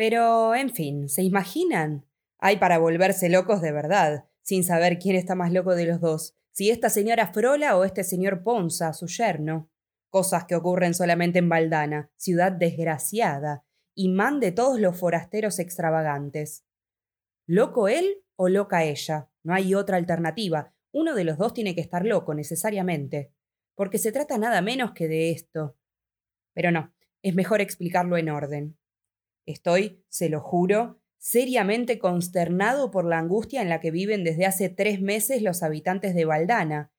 Pero, 0.00 0.54
en 0.54 0.70
fin, 0.70 1.10
¿se 1.10 1.22
imaginan? 1.22 2.06
Hay 2.38 2.56
para 2.56 2.78
volverse 2.78 3.28
locos 3.28 3.60
de 3.60 3.70
verdad, 3.70 4.24
sin 4.40 4.64
saber 4.64 4.98
quién 4.98 5.14
está 5.14 5.34
más 5.34 5.52
loco 5.52 5.74
de 5.74 5.84
los 5.84 6.00
dos, 6.00 6.38
si 6.52 6.70
esta 6.70 6.88
señora 6.88 7.34
Frola 7.34 7.76
o 7.76 7.84
este 7.84 8.02
señor 8.02 8.42
Ponza, 8.42 8.94
su 8.94 9.08
yerno. 9.08 9.68
Cosas 10.08 10.46
que 10.46 10.54
ocurren 10.54 10.94
solamente 10.94 11.38
en 11.38 11.50
Valdana, 11.50 12.10
ciudad 12.16 12.50
desgraciada, 12.50 13.66
imán 13.94 14.40
de 14.40 14.52
todos 14.52 14.80
los 14.80 14.98
forasteros 14.98 15.58
extravagantes. 15.58 16.64
¿Loco 17.46 17.86
él 17.86 18.24
o 18.36 18.48
loca 18.48 18.84
ella? 18.84 19.28
No 19.42 19.52
hay 19.52 19.74
otra 19.74 19.98
alternativa. 19.98 20.72
Uno 20.92 21.14
de 21.14 21.24
los 21.24 21.36
dos 21.36 21.52
tiene 21.52 21.74
que 21.74 21.82
estar 21.82 22.06
loco, 22.06 22.32
necesariamente. 22.32 23.34
Porque 23.74 23.98
se 23.98 24.12
trata 24.12 24.38
nada 24.38 24.62
menos 24.62 24.92
que 24.92 25.08
de 25.08 25.30
esto. 25.30 25.76
Pero 26.54 26.70
no, 26.70 26.90
es 27.20 27.34
mejor 27.34 27.60
explicarlo 27.60 28.16
en 28.16 28.30
orden. 28.30 28.79
Estoy, 29.46 30.04
se 30.08 30.28
lo 30.28 30.40
juro, 30.40 31.00
seriamente 31.18 31.98
consternado 31.98 32.90
por 32.90 33.04
la 33.04 33.18
angustia 33.18 33.60
en 33.62 33.68
la 33.68 33.80
que 33.80 33.90
viven 33.90 34.24
desde 34.24 34.46
hace 34.46 34.68
tres 34.68 35.00
meses 35.00 35.42
los 35.42 35.62
habitantes 35.62 36.14
de 36.14 36.24
Valdana. 36.24 36.92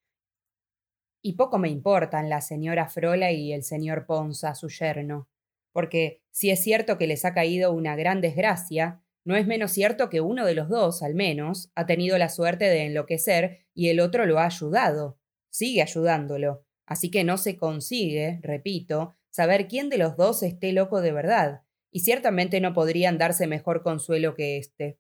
Y 1.24 1.34
poco 1.34 1.58
me 1.58 1.70
importan 1.70 2.30
la 2.30 2.42
señora 2.42 2.88
Frola 2.88 3.32
y 3.32 3.54
el 3.54 3.64
señor 3.64 4.06
Ponza, 4.06 4.56
su 4.56 4.70
yerno, 4.70 5.30
porque 5.72 6.22
si 6.32 6.50
es 6.50 6.64
cierto 6.64 6.98
que 6.98 7.08
les 7.08 7.26
ha 7.26 7.34
caído 7.34 7.72
una 7.72 7.96
gran 7.96 8.22
desgracia, 8.22 9.02
no 9.24 9.36
es 9.36 9.46
menos 9.46 9.72
cierto 9.72 10.10
que 10.10 10.22
uno 10.22 10.46
de 10.46 10.56
los 10.56 10.68
dos, 10.70 11.04
al 11.04 11.14
menos, 11.14 11.72
ha 11.76 11.86
tenido 11.86 12.18
la 12.18 12.30
suerte 12.30 12.66
de 12.66 12.86
enloquecer 12.86 13.66
y 13.74 13.90
el 13.90 14.00
otro 14.00 14.26
lo 14.26 14.40
ha 14.40 14.46
ayudado. 14.46 15.20
Sigue 15.50 15.82
ayudándolo. 15.82 16.66
Así 16.86 17.12
que 17.12 17.24
no 17.24 17.38
se 17.38 17.56
consigue, 17.56 18.40
repito, 18.42 19.16
saber 19.30 19.68
quién 19.68 19.90
de 19.90 19.98
los 19.98 20.18
dos 20.18 20.44
esté 20.44 20.74
loco 20.74 21.02
de 21.02 21.12
verdad, 21.12 21.62
y 21.92 22.00
ciertamente 22.02 22.62
no 22.62 22.74
podrían 22.74 23.18
darse 23.18 23.48
mejor 23.48 23.84
consuelo 23.84 24.34
que 24.34 24.58
éste. 24.58 25.00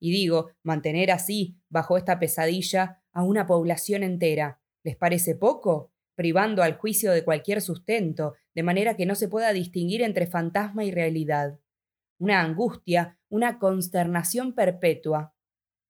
Y 0.00 0.10
digo, 0.10 0.50
mantener 0.62 1.10
así, 1.10 1.56
bajo 1.68 1.96
esta 1.96 2.18
pesadilla, 2.18 3.02
a 3.12 3.22
una 3.22 3.46
población 3.46 4.02
entera, 4.02 4.60
¿les 4.82 4.96
parece 4.96 5.34
poco? 5.34 5.94
privando 6.14 6.62
al 6.62 6.76
juicio 6.76 7.12
de 7.12 7.24
cualquier 7.24 7.60
sustento, 7.60 8.34
de 8.54 8.62
manera 8.62 8.96
que 8.96 9.06
no 9.06 9.14
se 9.14 9.28
pueda 9.28 9.52
distinguir 9.52 10.02
entre 10.02 10.26
fantasma 10.26 10.84
y 10.84 10.92
realidad. 10.92 11.58
Una 12.18 12.40
angustia, 12.40 13.18
una 13.28 13.58
consternación 13.58 14.54
perpetua. 14.54 15.34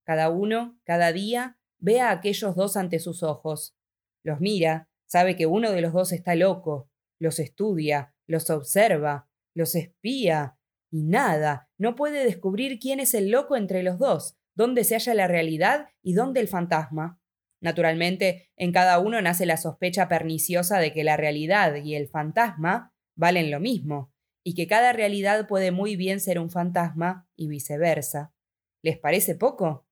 Cada 0.04 0.30
uno, 0.30 0.78
cada 0.84 1.12
día, 1.12 1.58
ve 1.78 2.00
a 2.00 2.10
aquellos 2.10 2.56
dos 2.56 2.76
ante 2.76 2.98
sus 2.98 3.22
ojos. 3.22 3.76
Los 4.22 4.40
mira, 4.40 4.88
sabe 5.06 5.36
que 5.36 5.46
uno 5.46 5.70
de 5.70 5.82
los 5.82 5.92
dos 5.92 6.12
está 6.12 6.34
loco, 6.34 6.88
los 7.18 7.38
estudia, 7.38 8.14
los 8.26 8.48
observa, 8.48 9.28
los 9.54 9.74
espía, 9.74 10.58
y 10.90 11.02
nada, 11.02 11.68
no 11.78 11.96
puede 11.96 12.24
descubrir 12.24 12.78
quién 12.78 13.00
es 13.00 13.14
el 13.14 13.30
loco 13.30 13.56
entre 13.56 13.82
los 13.82 13.98
dos, 13.98 14.36
dónde 14.54 14.84
se 14.84 14.94
halla 14.94 15.14
la 15.14 15.26
realidad 15.26 15.88
y 16.02 16.14
dónde 16.14 16.40
el 16.40 16.48
fantasma. 16.48 17.20
Naturalmente, 17.60 18.50
en 18.56 18.72
cada 18.72 18.98
uno 18.98 19.20
nace 19.22 19.46
la 19.46 19.56
sospecha 19.56 20.08
perniciosa 20.08 20.78
de 20.78 20.92
que 20.92 21.02
la 21.02 21.16
realidad 21.16 21.76
y 21.76 21.94
el 21.94 22.08
fantasma 22.08 22.92
valen 23.16 23.50
lo 23.50 23.58
mismo, 23.58 24.12
y 24.44 24.54
que 24.54 24.66
cada 24.66 24.92
realidad 24.92 25.48
puede 25.48 25.70
muy 25.70 25.96
bien 25.96 26.20
ser 26.20 26.38
un 26.38 26.50
fantasma 26.50 27.28
y 27.34 27.48
viceversa. 27.48 28.34
¿Les 28.82 28.98
parece 28.98 29.34
poco? 29.34 29.88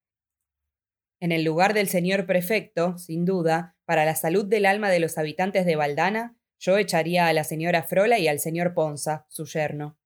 En 1.19 1.33
el 1.33 1.45
lugar 1.45 1.73
del 1.73 1.89
señor 1.89 2.27
prefecto, 2.27 2.99
sin 2.99 3.25
duda, 3.25 3.77
para 3.87 4.05
la 4.05 4.17
salud 4.17 4.45
del 4.45 4.67
alma 4.67 4.91
de 4.91 5.01
los 5.01 5.17
habitantes 5.19 5.65
de 5.65 5.77
Valdana, 5.77 6.37
yo 6.63 6.79
echaría 6.79 7.27
a 7.27 7.33
la 7.33 7.43
señora 7.43 7.83
Frola 7.83 8.21
y 8.21 8.29
al 8.29 8.39
señor 8.39 8.73
Ponza, 8.73 9.27
su 9.29 9.47
yerno. 9.47 9.99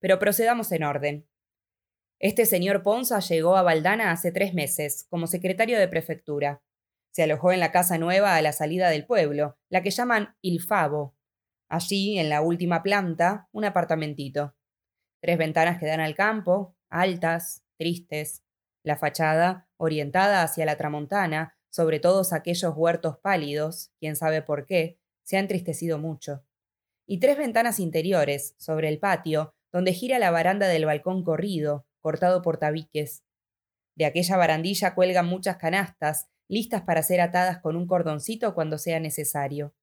Pero 0.00 0.18
procedamos 0.18 0.72
en 0.72 0.84
orden. 0.84 1.28
Este 2.18 2.46
señor 2.46 2.82
Ponza 2.82 3.20
llegó 3.20 3.56
a 3.56 3.62
Valdana 3.62 4.10
hace 4.10 4.32
tres 4.32 4.54
meses, 4.54 5.06
como 5.10 5.26
secretario 5.26 5.78
de 5.78 5.88
prefectura. 5.88 6.62
Se 7.10 7.22
alojó 7.22 7.52
en 7.52 7.60
la 7.60 7.72
casa 7.72 7.98
nueva 7.98 8.36
a 8.36 8.40
la 8.42 8.52
salida 8.52 8.88
del 8.88 9.04
pueblo, 9.04 9.58
la 9.68 9.82
que 9.82 9.90
llaman 9.90 10.34
Il 10.40 10.62
Favo. 10.62 11.14
Allí, 11.68 12.18
en 12.18 12.30
la 12.30 12.40
última 12.40 12.82
planta, 12.82 13.50
un 13.52 13.66
apartamentito. 13.66 14.56
Tres 15.20 15.36
ventanas 15.36 15.78
que 15.78 15.86
dan 15.86 16.00
al 16.00 16.14
campo, 16.14 16.74
altas, 16.88 17.64
tristes. 17.76 18.42
La 18.82 18.96
fachada, 18.96 19.68
orientada 19.76 20.42
hacia 20.42 20.64
la 20.64 20.78
tramontana, 20.78 21.58
sobre 21.70 22.00
todos 22.00 22.32
aquellos 22.32 22.72
huertos 22.74 23.18
pálidos, 23.18 23.92
quién 24.00 24.16
sabe 24.16 24.40
por 24.40 24.64
qué, 24.64 25.01
se 25.32 25.38
ha 25.38 25.40
entristecido 25.40 25.96
mucho. 25.96 26.44
Y 27.06 27.18
tres 27.18 27.38
ventanas 27.38 27.80
interiores, 27.80 28.54
sobre 28.58 28.90
el 28.90 28.98
patio, 28.98 29.54
donde 29.72 29.94
gira 29.94 30.18
la 30.18 30.30
baranda 30.30 30.68
del 30.68 30.84
balcón 30.84 31.24
corrido, 31.24 31.86
cortado 32.02 32.42
por 32.42 32.58
tabiques. 32.58 33.24
De 33.96 34.04
aquella 34.04 34.36
barandilla 34.36 34.94
cuelgan 34.94 35.26
muchas 35.26 35.56
canastas, 35.56 36.28
listas 36.48 36.82
para 36.82 37.02
ser 37.02 37.22
atadas 37.22 37.62
con 37.62 37.76
un 37.76 37.86
cordoncito 37.86 38.54
cuando 38.54 38.76
sea 38.76 39.00
necesario. 39.00 39.74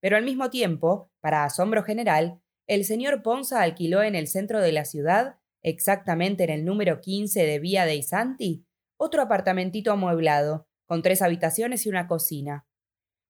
Pero 0.00 0.16
al 0.16 0.24
mismo 0.24 0.48
tiempo, 0.48 1.10
para 1.20 1.44
asombro 1.44 1.82
general, 1.82 2.40
el 2.66 2.86
señor 2.86 3.22
Ponza 3.22 3.60
alquiló 3.60 4.02
en 4.02 4.14
el 4.14 4.28
centro 4.28 4.62
de 4.62 4.72
la 4.72 4.86
ciudad, 4.86 5.36
exactamente 5.62 6.42
en 6.44 6.48
el 6.48 6.64
número 6.64 7.02
15 7.02 7.44
de 7.44 7.58
Vía 7.58 7.84
de 7.84 7.96
Isanti, 7.96 8.64
otro 8.96 9.20
apartamentito 9.20 9.92
amueblado, 9.92 10.66
con 10.86 11.02
tres 11.02 11.20
habitaciones 11.20 11.84
y 11.84 11.90
una 11.90 12.06
cocina. 12.08 12.66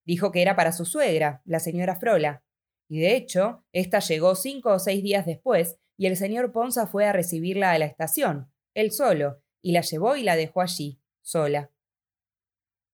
Dijo 0.05 0.33
que 0.33 0.43
era 0.43 0.57
para 0.57 0.73
su 0.73 0.85
suegra, 0.85 1.43
la 1.45 1.61
señora 1.61 1.97
Frola. 1.97 2.45
Y 2.89 3.01
de 3.01 3.17
hecho, 3.17 3.65
ésta 3.73 4.01
llegó 4.01 4.35
cinco 4.35 4.73
o 4.73 4.79
seis 4.79 5.03
días 5.03 5.27
después, 5.27 5.79
y 5.97 6.07
el 6.07 6.17
señor 6.17 6.53
Ponza 6.53 6.87
fue 6.87 7.07
a 7.07 7.13
recibirla 7.13 7.73
a 7.73 7.79
la 7.79 7.87
estación, 7.87 8.53
él 8.75 8.91
solo, 8.91 9.41
y 9.63 9.73
la 9.73 9.81
llevó 9.81 10.17
y 10.17 10.23
la 10.23 10.37
dejó 10.37 10.61
allí, 10.61 11.01
sola. 11.23 11.71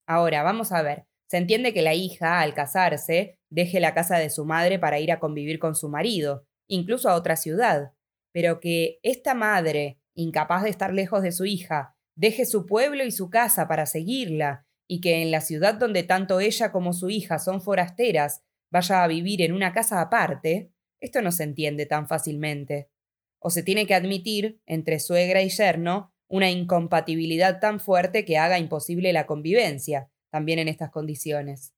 Ahora, 0.06 0.42
vamos 0.42 0.72
a 0.72 0.82
ver. 0.82 1.06
Se 1.28 1.36
entiende 1.36 1.72
que 1.72 1.82
la 1.82 1.94
hija, 1.94 2.40
al 2.40 2.54
casarse, 2.54 3.38
deje 3.50 3.80
la 3.80 3.94
casa 3.94 4.18
de 4.18 4.30
su 4.30 4.44
madre 4.44 4.78
para 4.78 4.98
ir 4.98 5.12
a 5.12 5.20
convivir 5.20 5.58
con 5.58 5.74
su 5.74 5.88
marido, 5.88 6.44
incluso 6.66 7.08
a 7.08 7.14
otra 7.14 7.36
ciudad. 7.36 7.92
Pero 8.32 8.60
que 8.60 8.98
esta 9.02 9.34
madre, 9.34 10.00
incapaz 10.14 10.64
de 10.64 10.70
estar 10.70 10.92
lejos 10.92 11.22
de 11.22 11.32
su 11.32 11.44
hija, 11.44 11.96
deje 12.16 12.44
su 12.46 12.66
pueblo 12.66 13.04
y 13.04 13.12
su 13.12 13.30
casa 13.30 13.68
para 13.68 13.86
seguirla, 13.86 14.66
y 14.92 15.00
que 15.00 15.22
en 15.22 15.30
la 15.30 15.40
ciudad 15.40 15.74
donde 15.74 16.02
tanto 16.02 16.40
ella 16.40 16.72
como 16.72 16.92
su 16.92 17.10
hija 17.10 17.38
son 17.38 17.62
forasteras 17.62 18.42
vaya 18.72 19.04
a 19.04 19.06
vivir 19.06 19.40
en 19.40 19.52
una 19.52 19.72
casa 19.72 20.00
aparte, 20.00 20.72
esto 20.98 21.22
no 21.22 21.30
se 21.30 21.44
entiende 21.44 21.86
tan 21.86 22.08
fácilmente. 22.08 22.90
O 23.38 23.50
se 23.50 23.62
tiene 23.62 23.86
que 23.86 23.94
admitir, 23.94 24.60
entre 24.66 24.98
suegra 24.98 25.42
y 25.42 25.48
yerno, 25.48 26.12
una 26.26 26.50
incompatibilidad 26.50 27.60
tan 27.60 27.78
fuerte 27.78 28.24
que 28.24 28.36
haga 28.36 28.58
imposible 28.58 29.12
la 29.12 29.26
convivencia, 29.26 30.10
también 30.28 30.58
en 30.58 30.66
estas 30.66 30.90
condiciones. 30.90 31.72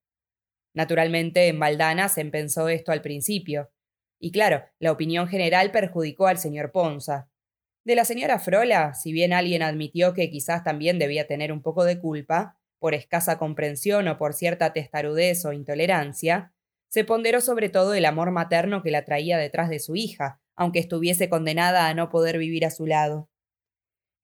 Naturalmente, 0.73 1.49
en 1.49 1.59
Valdana 1.59 2.09
se 2.09 2.25
pensó 2.25 2.67
esto 2.67 2.91
al 2.91 3.03
principio. 3.03 3.69
Y 4.19 4.31
claro, 4.31 4.65
la 4.79 4.91
opinión 4.91 5.27
general 5.27 5.69
perjudicó 5.69 6.25
al 6.25 6.39
señor 6.39 6.71
Ponza. 6.71 7.29
De 7.85 7.93
la 7.93 8.05
señora 8.05 8.39
Frola, 8.39 8.95
si 8.95 9.13
bien 9.13 9.33
alguien 9.33 9.61
admitió 9.61 10.15
que 10.15 10.31
quizás 10.31 10.63
también 10.63 10.97
debía 10.97 11.27
tener 11.27 11.51
un 11.51 11.61
poco 11.61 11.83
de 11.83 11.99
culpa, 11.99 12.57
por 12.83 12.95
escasa 12.95 13.37
comprensión 13.37 14.09
o 14.09 14.17
por 14.17 14.33
cierta 14.33 14.73
testarudez 14.73 15.45
o 15.45 15.53
intolerancia, 15.53 16.51
se 16.89 17.05
ponderó 17.05 17.39
sobre 17.39 17.69
todo 17.69 17.93
el 17.93 18.03
amor 18.03 18.31
materno 18.31 18.83
que 18.83 18.91
la 18.91 19.05
traía 19.05 19.37
detrás 19.37 19.69
de 19.69 19.79
su 19.79 19.95
hija, 19.95 20.41
aunque 20.57 20.79
estuviese 20.79 21.29
condenada 21.29 21.87
a 21.87 21.93
no 21.93 22.09
poder 22.09 22.37
vivir 22.37 22.65
a 22.65 22.71
su 22.71 22.85
lado. 22.85 23.29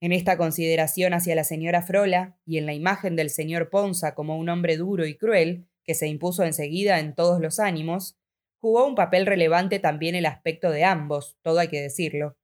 En 0.01 0.11
esta 0.11 0.37
consideración 0.37 1.13
hacia 1.13 1.35
la 1.35 1.45
señora 1.45 1.83
Frola 1.83 2.37
y 2.45 2.57
en 2.57 2.65
la 2.65 2.73
imagen 2.73 3.15
del 3.15 3.29
señor 3.29 3.69
Ponza 3.69 4.13
como 4.13 4.37
un 4.37 4.49
hombre 4.49 4.75
duro 4.75 5.05
y 5.05 5.15
cruel, 5.15 5.65
que 5.85 5.95
se 5.95 6.07
impuso 6.09 6.43
enseguida 6.43 6.99
en 6.99 7.15
todos 7.15 7.39
los 7.39 7.61
ánimos, 7.61 8.17
jugó 8.59 8.85
un 8.85 8.95
papel 8.95 9.25
relevante 9.25 9.79
también 9.79 10.15
el 10.15 10.25
aspecto 10.25 10.69
de 10.69 10.83
ambos, 10.83 11.37
todo 11.43 11.59
hay 11.59 11.69
que 11.69 11.81
decirlo. 11.81 12.35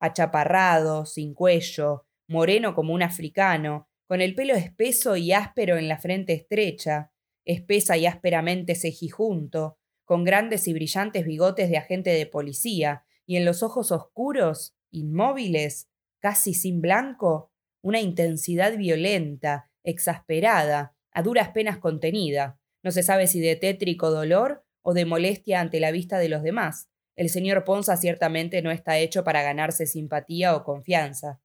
Achaparrado, 0.00 1.04
sin 1.04 1.34
cuello, 1.34 2.06
moreno 2.28 2.74
como 2.74 2.94
un 2.94 3.02
africano, 3.02 3.89
con 4.10 4.20
el 4.20 4.34
pelo 4.34 4.56
espeso 4.56 5.14
y 5.14 5.30
áspero 5.30 5.78
en 5.78 5.86
la 5.86 5.96
frente 5.96 6.32
estrecha, 6.32 7.12
espesa 7.44 7.96
y 7.96 8.06
ásperamente 8.06 8.74
cejijunto, 8.74 9.78
con 10.04 10.24
grandes 10.24 10.66
y 10.66 10.72
brillantes 10.72 11.24
bigotes 11.24 11.70
de 11.70 11.76
agente 11.76 12.10
de 12.10 12.26
policía, 12.26 13.04
y 13.24 13.36
en 13.36 13.44
los 13.44 13.62
ojos 13.62 13.92
oscuros, 13.92 14.74
inmóviles, 14.90 15.88
casi 16.18 16.54
sin 16.54 16.80
blanco, 16.80 17.52
una 17.82 18.00
intensidad 18.00 18.76
violenta, 18.76 19.70
exasperada, 19.84 20.96
a 21.12 21.22
duras 21.22 21.50
penas 21.50 21.78
contenida. 21.78 22.58
No 22.82 22.90
se 22.90 23.04
sabe 23.04 23.28
si 23.28 23.38
de 23.38 23.54
tétrico 23.54 24.10
dolor 24.10 24.64
o 24.82 24.92
de 24.92 25.04
molestia 25.04 25.60
ante 25.60 25.78
la 25.78 25.92
vista 25.92 26.18
de 26.18 26.28
los 26.28 26.42
demás. 26.42 26.88
El 27.14 27.28
señor 27.28 27.62
Ponza 27.62 27.96
ciertamente 27.96 28.60
no 28.60 28.72
está 28.72 28.98
hecho 28.98 29.22
para 29.22 29.44
ganarse 29.44 29.86
simpatía 29.86 30.56
o 30.56 30.64
confianza. 30.64 31.40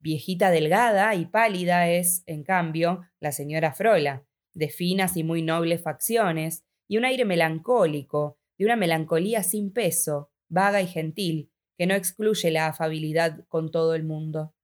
Viejita 0.00 0.50
delgada 0.50 1.14
y 1.14 1.26
pálida 1.26 1.88
es, 1.88 2.22
en 2.26 2.42
cambio, 2.42 3.02
la 3.20 3.32
señora 3.32 3.72
Frola, 3.72 4.24
de 4.54 4.70
finas 4.70 5.16
y 5.16 5.24
muy 5.24 5.42
nobles 5.42 5.82
facciones, 5.82 6.64
y 6.88 6.96
un 6.96 7.04
aire 7.04 7.24
melancólico, 7.24 8.38
de 8.58 8.64
una 8.64 8.76
melancolía 8.76 9.42
sin 9.42 9.72
peso, 9.72 10.32
vaga 10.48 10.80
y 10.80 10.86
gentil, 10.86 11.52
que 11.76 11.86
no 11.86 11.94
excluye 11.94 12.50
la 12.50 12.66
afabilidad 12.66 13.44
con 13.48 13.70
todo 13.70 13.94
el 13.94 14.04
mundo. 14.04 14.54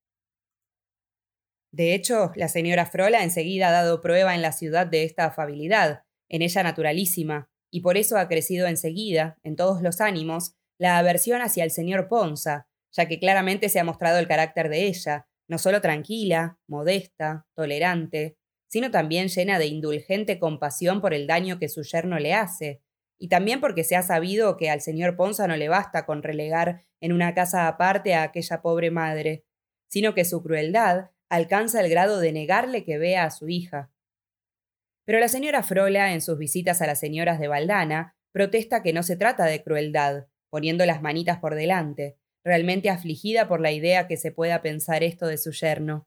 De 1.71 1.95
hecho, 1.95 2.33
la 2.35 2.49
señora 2.49 2.87
Frola 2.87 3.23
enseguida 3.23 3.69
ha 3.69 3.73
dado 3.73 4.01
prueba 4.01 4.35
en 4.35 4.41
la 4.43 4.53
ciudad 4.53 4.87
de 4.87 5.05
esta 5.05 5.27
afabilidad, 5.27 6.05
en 6.31 6.41
ella 6.41 6.63
naturalísima, 6.63 7.51
y 7.71 7.83
por 7.83 7.99
eso 7.99 8.17
ha 8.17 8.29
crecido 8.29 8.67
enseguida, 8.67 9.39
en 9.43 9.57
todos 9.57 9.83
los 9.83 10.01
ánimos, 10.01 10.55
la 10.79 10.97
aversión 10.97 11.43
hacia 11.43 11.65
el 11.65 11.71
señor 11.71 12.09
Ponza, 12.09 12.69
ya 12.97 13.07
que 13.07 13.19
claramente 13.19 13.69
se 13.69 13.79
ha 13.79 13.85
mostrado 13.85 14.19
el 14.19 14.29
carácter 14.29 14.69
de 14.69 14.87
ella, 14.87 15.29
no 15.49 15.59
solo 15.59 15.81
tranquila, 15.81 16.59
modesta, 16.67 17.47
tolerante, 17.55 18.37
sino 18.69 18.91
también 18.91 19.29
llena 19.29 19.59
de 19.59 19.67
indulgente 19.67 20.39
compasión 20.39 21.01
por 21.01 21.15
el 21.15 21.27
daño 21.27 21.59
que 21.59 21.69
su 21.69 21.83
yerno 21.83 22.19
le 22.19 22.35
hace, 22.35 22.83
y 23.19 23.29
también 23.29 23.61
porque 23.61 23.85
se 23.85 23.97
ha 23.97 24.03
sabido 24.03 24.57
que 24.57 24.71
al 24.71 24.81
señor 24.81 25.17
Ponza 25.17 25.47
no 25.47 25.57
le 25.57 25.69
basta 25.69 26.05
con 26.05 26.23
relegar 26.23 26.85
en 27.01 27.13
una 27.13 27.35
casa 27.35 27.69
aparte 27.69 28.15
a 28.15 28.25
aquella 28.25 28.61
pobre 28.63 28.91
madre, 28.91 29.45
sino 29.89 30.15
que 30.15 30.25
su 30.25 30.43
crueldad 30.43 31.11
alcanza 31.29 31.81
el 31.81 31.89
grado 31.89 32.21
de 32.21 32.33
negarle 32.33 32.85
que 32.85 32.99
vea 32.99 33.25
a 33.25 33.31
su 33.31 33.49
hija. 33.49 33.91
Pero 35.05 35.21
la 35.21 35.29
señora 35.29 35.63
Frola, 35.63 36.13
en 36.13 36.21
sus 36.21 36.37
visitas 36.37 36.83
a 36.83 36.87
las 36.87 36.99
señoras 36.99 37.39
de 37.39 37.49
Valdana, 37.49 38.17
protesta 38.33 38.83
que 38.83 38.93
no 38.93 39.03
se 39.03 39.17
trata 39.17 39.45
de 39.45 39.63
crueldad, 39.63 40.27
poniendo 40.51 40.85
las 40.85 41.01
manitas 41.01 41.39
por 41.39 41.55
delante, 41.55 42.19
realmente 42.47 42.91
afligida 42.91 43.49
por 43.49 43.61
la 43.61 43.73
idea 43.73 44.07
que 44.07 44.17
se 44.17 44.31
pueda 44.31 44.63
pensar 44.63 45.03
esto 45.03 45.27
de 45.27 45.37
su 45.37 45.51
yerno. 45.51 46.07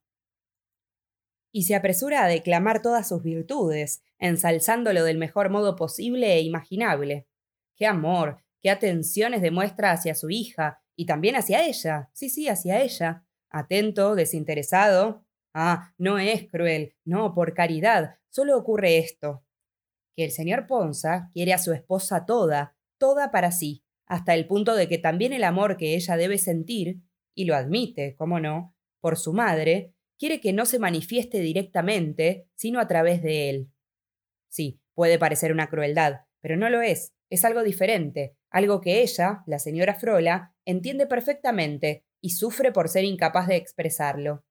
Y 1.51 1.63
se 1.63 1.75
apresura 1.75 2.23
a 2.23 2.29
declamar 2.29 2.81
todas 2.81 3.09
sus 3.09 3.21
virtudes, 3.21 4.03
ensalzándolo 4.19 5.03
del 5.03 5.17
mejor 5.17 5.49
modo 5.49 5.75
posible 5.75 6.33
e 6.33 6.41
imaginable. 6.41 7.27
Qué 7.75 7.85
amor, 7.85 8.41
qué 8.61 8.69
atenciones 8.69 9.41
demuestra 9.41 9.91
hacia 9.91 10.15
su 10.15 10.29
hija, 10.29 10.81
y 10.95 11.05
también 11.05 11.35
hacia 11.35 11.65
ella, 11.65 12.09
sí, 12.13 12.29
sí, 12.29 12.47
hacia 12.47 12.81
ella, 12.81 13.25
atento, 13.49 14.15
desinteresado. 14.15 15.25
Ah, 15.53 15.93
no 15.97 16.19
es 16.19 16.47
cruel, 16.49 16.95
no, 17.03 17.33
por 17.33 17.53
caridad, 17.53 18.15
solo 18.29 18.57
ocurre 18.57 18.97
esto, 18.97 19.43
que 20.15 20.23
el 20.23 20.31
señor 20.31 20.67
Ponza 20.67 21.31
quiere 21.33 21.51
a 21.51 21.57
su 21.57 21.73
esposa 21.73 22.25
toda, 22.25 22.77
toda 22.97 23.29
para 23.29 23.51
sí, 23.51 23.83
hasta 24.09 24.33
el 24.33 24.47
punto 24.47 24.75
de 24.75 24.89
que 24.89 24.97
también 24.97 25.31
el 25.31 25.43
amor 25.43 25.77
que 25.77 25.95
ella 25.95 26.17
debe 26.17 26.37
sentir, 26.37 26.99
y 27.35 27.45
lo 27.45 27.55
admite, 27.55 28.15
cómo 28.17 28.39
no, 28.39 28.75
por 28.99 29.17
su 29.17 29.33
madre, 29.33 29.93
quiere 30.17 30.41
que 30.41 30.51
no 30.51 30.65
se 30.65 30.79
manifieste 30.79 31.39
directamente, 31.39 32.49
sino 32.55 32.79
a 32.81 32.87
través 32.87 33.21
de 33.21 33.49
él. 33.49 33.71
Sí, 34.49 34.81
puede 34.95 35.19
parecer 35.19 35.53
una 35.53 35.69
crueldad, 35.69 36.21
pero 36.41 36.57
no 36.57 36.69
lo 36.69 36.81
es, 36.81 37.13
es 37.29 37.45
algo 37.45 37.63
diferente, 37.63 38.35
algo 38.49 38.81
que 38.81 39.01
ella, 39.01 39.43
la 39.45 39.59
señora 39.59 39.95
Frola, 39.95 40.55
entiende 40.65 41.05
perfectamente 41.05 42.03
y 42.19 42.31
sufre 42.31 42.71
por 42.71 42.89
ser 42.89 43.05
incapaz 43.05 43.47
de 43.47 43.55
expresarlo. 43.55 44.43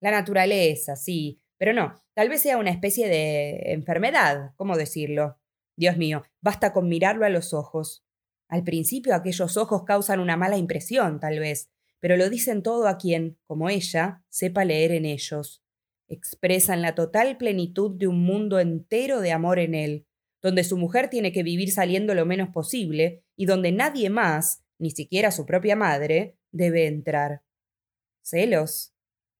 La 0.00 0.10
naturaleza, 0.10 0.96
sí, 0.96 1.40
pero 1.58 1.72
no, 1.72 2.02
tal 2.14 2.28
vez 2.28 2.42
sea 2.42 2.58
una 2.58 2.70
especie 2.70 3.08
de 3.08 3.72
enfermedad, 3.72 4.52
¿cómo 4.56 4.76
decirlo? 4.76 5.38
Dios 5.76 5.96
mío, 5.96 6.24
basta 6.40 6.72
con 6.72 6.88
mirarlo 6.88 7.24
a 7.24 7.30
los 7.30 7.54
ojos. 7.54 8.04
Al 8.50 8.64
principio 8.64 9.14
aquellos 9.14 9.56
ojos 9.56 9.84
causan 9.84 10.18
una 10.18 10.36
mala 10.36 10.58
impresión, 10.58 11.20
tal 11.20 11.38
vez, 11.38 11.70
pero 12.00 12.16
lo 12.16 12.28
dicen 12.28 12.64
todo 12.64 12.88
a 12.88 12.98
quien, 12.98 13.38
como 13.46 13.70
ella, 13.70 14.24
sepa 14.28 14.64
leer 14.64 14.90
en 14.90 15.04
ellos. 15.06 15.62
Expresan 16.08 16.82
la 16.82 16.96
total 16.96 17.36
plenitud 17.36 17.96
de 17.96 18.08
un 18.08 18.24
mundo 18.24 18.58
entero 18.58 19.20
de 19.20 19.30
amor 19.30 19.60
en 19.60 19.76
él, 19.76 20.06
donde 20.42 20.64
su 20.64 20.76
mujer 20.76 21.08
tiene 21.08 21.30
que 21.30 21.44
vivir 21.44 21.70
saliendo 21.70 22.12
lo 22.14 22.26
menos 22.26 22.48
posible 22.48 23.22
y 23.36 23.46
donde 23.46 23.70
nadie 23.70 24.10
más, 24.10 24.64
ni 24.78 24.90
siquiera 24.90 25.30
su 25.30 25.46
propia 25.46 25.76
madre, 25.76 26.36
debe 26.50 26.88
entrar. 26.88 27.42
¿Celos? 28.22 28.94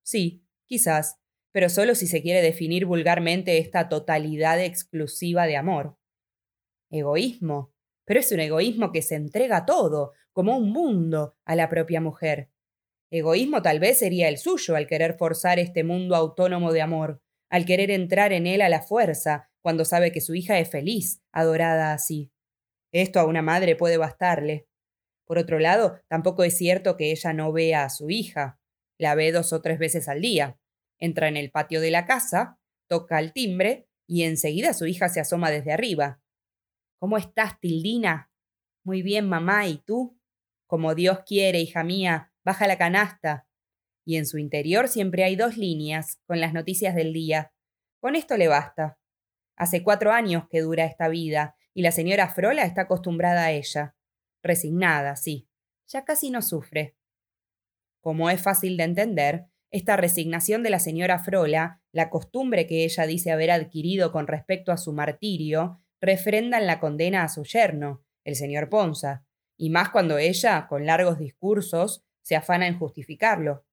Sí, 0.04 0.44
quizás, 0.66 1.16
pero 1.50 1.68
solo 1.68 1.96
si 1.96 2.06
se 2.06 2.22
quiere 2.22 2.42
definir 2.42 2.86
vulgarmente 2.86 3.58
esta 3.58 3.88
totalidad 3.88 4.62
exclusiva 4.62 5.46
de 5.46 5.56
amor. 5.56 5.96
Egoísmo, 6.90 7.72
pero 8.10 8.18
es 8.18 8.32
un 8.32 8.40
egoísmo 8.40 8.90
que 8.90 9.02
se 9.02 9.14
entrega 9.14 9.64
todo, 9.64 10.14
como 10.32 10.56
un 10.56 10.72
mundo, 10.72 11.36
a 11.44 11.54
la 11.54 11.68
propia 11.68 12.00
mujer. 12.00 12.50
Egoísmo 13.08 13.62
tal 13.62 13.78
vez 13.78 14.00
sería 14.00 14.28
el 14.28 14.36
suyo 14.36 14.74
al 14.74 14.88
querer 14.88 15.14
forzar 15.16 15.60
este 15.60 15.84
mundo 15.84 16.16
autónomo 16.16 16.72
de 16.72 16.82
amor, 16.82 17.22
al 17.50 17.64
querer 17.64 17.92
entrar 17.92 18.32
en 18.32 18.48
él 18.48 18.62
a 18.62 18.68
la 18.68 18.82
fuerza, 18.82 19.48
cuando 19.62 19.84
sabe 19.84 20.10
que 20.10 20.20
su 20.20 20.34
hija 20.34 20.58
es 20.58 20.68
feliz, 20.68 21.22
adorada 21.30 21.92
así. 21.92 22.32
Esto 22.90 23.20
a 23.20 23.26
una 23.26 23.42
madre 23.42 23.76
puede 23.76 23.96
bastarle. 23.96 24.66
Por 25.24 25.38
otro 25.38 25.60
lado, 25.60 26.00
tampoco 26.08 26.42
es 26.42 26.58
cierto 26.58 26.96
que 26.96 27.12
ella 27.12 27.32
no 27.32 27.52
vea 27.52 27.84
a 27.84 27.90
su 27.90 28.10
hija. 28.10 28.58
La 28.98 29.14
ve 29.14 29.30
dos 29.30 29.52
o 29.52 29.62
tres 29.62 29.78
veces 29.78 30.08
al 30.08 30.20
día. 30.20 30.58
Entra 30.98 31.28
en 31.28 31.36
el 31.36 31.52
patio 31.52 31.80
de 31.80 31.92
la 31.92 32.06
casa, 32.06 32.58
toca 32.88 33.20
el 33.20 33.32
timbre 33.32 33.86
y 34.08 34.24
enseguida 34.24 34.74
su 34.74 34.86
hija 34.88 35.08
se 35.10 35.20
asoma 35.20 35.52
desde 35.52 35.72
arriba. 35.72 36.20
¿Cómo 37.00 37.16
estás, 37.16 37.58
Tildina? 37.60 38.30
Muy 38.84 39.00
bien, 39.00 39.26
mamá, 39.26 39.66
¿y 39.66 39.78
tú? 39.78 40.20
Como 40.66 40.94
Dios 40.94 41.20
quiere, 41.24 41.58
hija 41.58 41.82
mía, 41.82 42.34
baja 42.44 42.66
la 42.66 42.76
canasta. 42.76 43.48
Y 44.04 44.18
en 44.18 44.26
su 44.26 44.36
interior 44.36 44.86
siempre 44.86 45.24
hay 45.24 45.34
dos 45.34 45.56
líneas, 45.56 46.20
con 46.26 46.40
las 46.40 46.52
noticias 46.52 46.94
del 46.94 47.14
día. 47.14 47.54
Con 48.00 48.16
esto 48.16 48.36
le 48.36 48.48
basta. 48.48 48.98
Hace 49.56 49.82
cuatro 49.82 50.12
años 50.12 50.44
que 50.50 50.60
dura 50.60 50.84
esta 50.84 51.08
vida, 51.08 51.56
y 51.72 51.80
la 51.80 51.90
señora 51.90 52.28
Frola 52.28 52.64
está 52.64 52.82
acostumbrada 52.82 53.44
a 53.44 53.52
ella. 53.52 53.96
Resignada, 54.42 55.16
sí. 55.16 55.48
Ya 55.88 56.04
casi 56.04 56.30
no 56.30 56.42
sufre. 56.42 56.96
Como 58.02 58.28
es 58.28 58.42
fácil 58.42 58.76
de 58.76 58.84
entender, 58.84 59.46
esta 59.70 59.96
resignación 59.96 60.62
de 60.62 60.68
la 60.68 60.78
señora 60.78 61.18
Frola, 61.18 61.80
la 61.92 62.10
costumbre 62.10 62.66
que 62.66 62.84
ella 62.84 63.06
dice 63.06 63.30
haber 63.30 63.52
adquirido 63.52 64.12
con 64.12 64.26
respecto 64.26 64.70
a 64.70 64.76
su 64.76 64.92
martirio, 64.92 65.80
refrendan 66.00 66.66
la 66.66 66.80
condena 66.80 67.24
a 67.24 67.28
su 67.28 67.44
yerno, 67.44 68.04
el 68.24 68.36
señor 68.36 68.68
Ponza, 68.68 69.24
y 69.56 69.70
más 69.70 69.90
cuando 69.90 70.18
ella, 70.18 70.66
con 70.68 70.86
largos 70.86 71.18
discursos, 71.18 72.04
se 72.22 72.36
afana 72.36 72.66
en 72.66 72.78
justificarlo. 72.78 73.66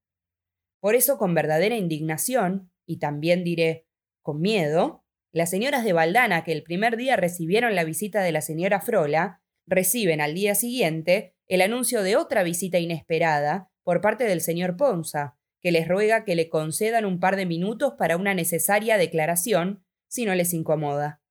Por 0.80 0.96
eso, 0.96 1.18
con 1.18 1.34
verdadera 1.34 1.76
indignación, 1.76 2.72
y 2.86 3.00
también 3.00 3.44
diré 3.44 3.88
con 4.22 4.42
miedo, 4.42 5.06
las 5.32 5.50
señoras 5.50 5.84
de 5.84 5.94
Valdana 5.94 6.44
que 6.44 6.52
el 6.52 6.64
primer 6.64 6.98
día 6.98 7.16
recibieron 7.16 7.76
la 7.76 7.84
visita 7.84 8.22
de 8.22 8.32
la 8.32 8.42
señora 8.42 8.82
Frola, 8.82 9.42
reciben 9.66 10.22
al 10.22 10.34
día 10.34 10.56
siguiente 10.56 11.36
el 11.48 11.62
anuncio 11.62 12.02
de 12.04 12.16
otra 12.16 12.44
visita 12.44 12.80
inesperada 12.80 13.70
por 13.84 14.02
parte 14.02 14.26
del 14.26 14.42
señor 14.42 14.76
Ponza, 14.76 15.38
que 15.62 15.72
les 15.72 15.88
ruega 15.88 16.26
que 16.26 16.36
le 16.36 16.50
concedan 16.50 17.06
un 17.06 17.20
par 17.20 17.36
de 17.36 17.46
minutos 17.46 17.94
para 17.98 18.18
una 18.18 18.34
necesaria 18.34 18.98
declaración, 18.98 19.84
si 20.08 20.26
no 20.26 20.36
les 20.36 20.54
incomoda. 20.54 21.22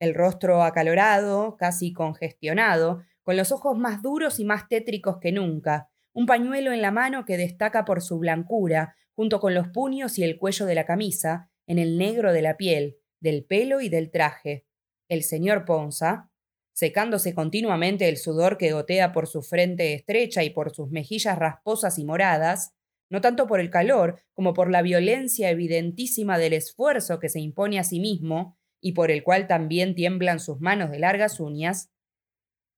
El 0.00 0.14
rostro 0.14 0.62
acalorado, 0.62 1.56
casi 1.58 1.92
congestionado, 1.92 3.02
con 3.22 3.36
los 3.36 3.52
ojos 3.52 3.78
más 3.78 4.02
duros 4.02 4.40
y 4.40 4.44
más 4.44 4.66
tétricos 4.66 5.18
que 5.20 5.30
nunca, 5.30 5.90
un 6.12 6.26
pañuelo 6.26 6.72
en 6.72 6.82
la 6.82 6.90
mano 6.90 7.24
que 7.24 7.36
destaca 7.36 7.84
por 7.84 8.02
su 8.02 8.18
blancura, 8.18 8.96
junto 9.14 9.40
con 9.40 9.54
los 9.54 9.68
puños 9.68 10.18
y 10.18 10.24
el 10.24 10.38
cuello 10.38 10.66
de 10.66 10.74
la 10.74 10.86
camisa, 10.86 11.50
en 11.66 11.78
el 11.78 11.98
negro 11.98 12.32
de 12.32 12.42
la 12.42 12.56
piel, 12.56 12.96
del 13.20 13.44
pelo 13.44 13.80
y 13.80 13.90
del 13.90 14.10
traje. 14.10 14.66
El 15.08 15.22
señor 15.22 15.66
Ponza, 15.66 16.30
secándose 16.72 17.34
continuamente 17.34 18.08
el 18.08 18.16
sudor 18.16 18.56
que 18.56 18.72
gotea 18.72 19.12
por 19.12 19.26
su 19.26 19.42
frente 19.42 19.92
estrecha 19.92 20.42
y 20.42 20.50
por 20.50 20.74
sus 20.74 20.90
mejillas 20.90 21.38
rasposas 21.38 21.98
y 21.98 22.04
moradas, 22.04 22.72
no 23.10 23.20
tanto 23.20 23.46
por 23.46 23.60
el 23.60 23.68
calor 23.68 24.22
como 24.32 24.54
por 24.54 24.70
la 24.70 24.80
violencia 24.80 25.50
evidentísima 25.50 26.38
del 26.38 26.54
esfuerzo 26.54 27.18
que 27.18 27.28
se 27.28 27.40
impone 27.40 27.78
a 27.78 27.84
sí 27.84 28.00
mismo, 28.00 28.56
y 28.80 28.92
por 28.92 29.10
el 29.10 29.22
cual 29.22 29.46
también 29.46 29.94
tiemblan 29.94 30.40
sus 30.40 30.60
manos 30.60 30.90
de 30.90 30.98
largas 30.98 31.40
uñas, 31.40 31.90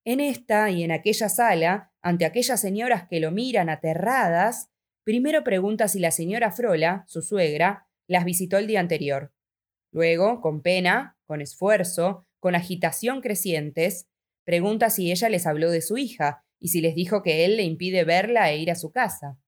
en 0.04 0.18
esta 0.18 0.68
y 0.70 0.82
en 0.82 0.90
aquella 0.90 1.28
sala, 1.28 1.92
ante 2.02 2.24
aquellas 2.24 2.60
señoras 2.60 3.06
que 3.08 3.20
lo 3.20 3.30
miran 3.30 3.68
aterradas, 3.68 4.68
primero 5.04 5.44
pregunta 5.44 5.86
si 5.86 6.00
la 6.00 6.10
señora 6.10 6.50
Frola, 6.50 7.04
su 7.06 7.22
suegra, 7.22 7.86
las 8.08 8.24
visitó 8.24 8.58
el 8.58 8.66
día 8.66 8.80
anterior. 8.80 9.32
Luego, 9.92 10.40
con 10.40 10.60
pena, 10.60 11.16
con 11.24 11.40
esfuerzo, 11.40 12.26
con 12.40 12.56
agitación 12.56 13.20
crecientes, 13.20 14.08
pregunta 14.44 14.90
si 14.90 15.12
ella 15.12 15.28
les 15.28 15.46
habló 15.46 15.70
de 15.70 15.82
su 15.82 15.96
hija 15.96 16.44
y 16.58 16.68
si 16.68 16.80
les 16.80 16.96
dijo 16.96 17.22
que 17.22 17.44
él 17.44 17.56
le 17.56 17.62
impide 17.62 18.02
verla 18.02 18.50
e 18.50 18.58
ir 18.58 18.72
a 18.72 18.74
su 18.74 18.90
casa. 18.90 19.38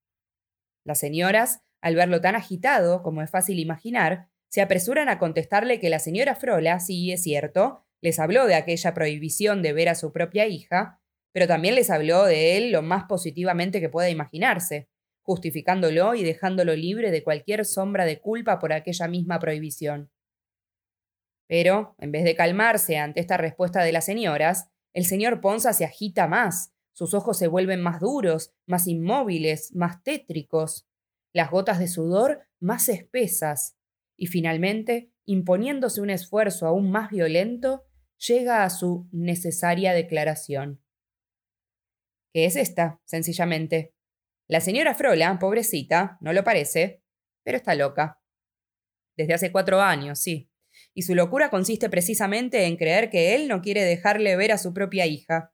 Las 0.84 1.00
señoras, 1.00 1.62
al 1.80 1.96
verlo 1.96 2.20
tan 2.20 2.36
agitado, 2.36 3.02
como 3.02 3.22
es 3.22 3.30
fácil 3.30 3.58
imaginar, 3.58 4.28
se 4.54 4.62
apresuran 4.62 5.08
a 5.08 5.18
contestarle 5.18 5.80
que 5.80 5.90
la 5.90 5.98
señora 5.98 6.36
Frola, 6.36 6.78
sí 6.78 7.10
es 7.10 7.24
cierto, 7.24 7.84
les 8.00 8.20
habló 8.20 8.46
de 8.46 8.54
aquella 8.54 8.94
prohibición 8.94 9.62
de 9.62 9.72
ver 9.72 9.88
a 9.88 9.96
su 9.96 10.12
propia 10.12 10.46
hija, 10.46 11.00
pero 11.32 11.48
también 11.48 11.74
les 11.74 11.90
habló 11.90 12.22
de 12.22 12.56
él 12.56 12.70
lo 12.70 12.80
más 12.80 13.02
positivamente 13.08 13.80
que 13.80 13.88
pueda 13.88 14.10
imaginarse, 14.10 14.88
justificándolo 15.24 16.14
y 16.14 16.22
dejándolo 16.22 16.76
libre 16.76 17.10
de 17.10 17.24
cualquier 17.24 17.64
sombra 17.64 18.04
de 18.04 18.20
culpa 18.20 18.60
por 18.60 18.72
aquella 18.72 19.08
misma 19.08 19.40
prohibición. 19.40 20.12
Pero, 21.48 21.96
en 21.98 22.12
vez 22.12 22.22
de 22.22 22.36
calmarse 22.36 22.96
ante 22.98 23.18
esta 23.18 23.36
respuesta 23.36 23.82
de 23.82 23.90
las 23.90 24.04
señoras, 24.04 24.68
el 24.92 25.04
señor 25.04 25.40
Ponza 25.40 25.72
se 25.72 25.84
agita 25.84 26.28
más, 26.28 26.72
sus 26.92 27.12
ojos 27.12 27.38
se 27.38 27.48
vuelven 27.48 27.80
más 27.80 27.98
duros, 27.98 28.54
más 28.68 28.86
inmóviles, 28.86 29.74
más 29.74 30.04
tétricos, 30.04 30.86
las 31.32 31.50
gotas 31.50 31.80
de 31.80 31.88
sudor 31.88 32.46
más 32.60 32.88
espesas, 32.88 33.76
y 34.16 34.26
finalmente, 34.26 35.12
imponiéndose 35.24 36.00
un 36.00 36.10
esfuerzo 36.10 36.66
aún 36.66 36.90
más 36.90 37.10
violento, 37.10 37.84
llega 38.26 38.64
a 38.64 38.70
su 38.70 39.08
necesaria 39.12 39.92
declaración. 39.92 40.82
¿Qué 42.32 42.46
es 42.46 42.56
esta, 42.56 43.00
sencillamente? 43.04 43.94
La 44.48 44.60
señora 44.60 44.94
Frola, 44.94 45.38
pobrecita, 45.38 46.18
no 46.20 46.32
lo 46.32 46.44
parece, 46.44 47.02
pero 47.44 47.56
está 47.56 47.74
loca. 47.74 48.20
Desde 49.16 49.34
hace 49.34 49.52
cuatro 49.52 49.80
años, 49.80 50.18
sí. 50.18 50.50
Y 50.92 51.02
su 51.02 51.14
locura 51.14 51.50
consiste 51.50 51.88
precisamente 51.88 52.64
en 52.64 52.76
creer 52.76 53.10
que 53.10 53.34
él 53.34 53.48
no 53.48 53.62
quiere 53.62 53.84
dejarle 53.84 54.36
ver 54.36 54.52
a 54.52 54.58
su 54.58 54.74
propia 54.74 55.06
hija. 55.06 55.52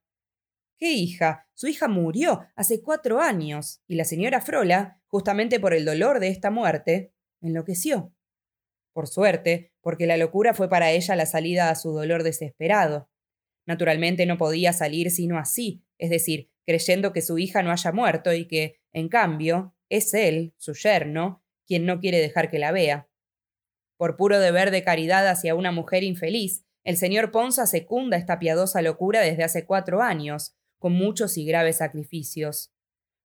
¿Qué 0.79 0.93
hija? 0.93 1.47
Su 1.53 1.67
hija 1.67 1.89
murió 1.89 2.47
hace 2.57 2.81
cuatro 2.81 3.21
años, 3.21 3.83
y 3.87 3.97
la 3.97 4.05
señora 4.05 4.41
Frola, 4.41 5.03
justamente 5.07 5.61
por 5.61 5.75
el 5.75 5.85
dolor 5.85 6.21
de 6.21 6.29
esta 6.29 6.51
muerte, 6.51 7.13
enloqueció. 7.43 8.15
Por 8.93 9.07
suerte, 9.07 9.73
porque 9.81 10.07
la 10.07 10.17
locura 10.17 10.55
fue 10.55 10.69
para 10.69 10.91
ella 10.91 11.17
la 11.17 11.27
salida 11.27 11.71
a 11.71 11.75
su 11.75 11.93
dolor 11.93 12.23
desesperado. 12.23 13.09
Naturalmente 13.67 14.27
no 14.27 14.37
podía 14.37 14.73
salir 14.73 15.11
sino 15.11 15.39
así, 15.39 15.85
es 15.99 16.11
decir, 16.11 16.51
creyendo 16.67 17.13
que 17.13 17.23
su 17.23 17.39
hija 17.39 17.63
no 17.63 17.71
haya 17.71 17.93
muerto 17.93 18.33
y 18.33 18.47
que, 18.47 18.81
en 18.93 19.09
cambio, 19.09 19.75
es 19.89 20.15
él, 20.15 20.55
su 20.57 20.75
yerno, 20.75 21.45
quien 21.67 21.87
no 21.87 22.01
quiere 22.01 22.19
dejar 22.19 22.51
que 22.51 22.59
la 22.59 22.73
vea. 22.73 23.09
Por 23.97 24.17
puro 24.17 24.41
deber 24.41 24.71
de 24.71 24.83
caridad 24.83 25.29
hacia 25.29 25.55
una 25.55 25.73
mujer 25.73 26.03
infeliz, 26.03 26.65
el 26.85 26.97
señor 26.97 27.31
Ponza 27.31 27.67
secunda 27.67 28.17
esta 28.17 28.39
piadosa 28.39 28.81
locura 28.81 29.21
desde 29.21 29.45
hace 29.45 29.67
cuatro 29.67 30.01
años, 30.01 30.57
con 30.79 30.93
muchos 30.95 31.37
y 31.37 31.45
graves 31.45 31.77
sacrificios. 31.77 32.73